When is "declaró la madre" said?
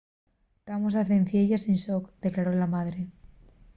2.25-2.99